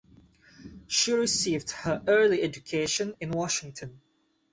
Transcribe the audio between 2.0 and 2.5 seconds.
early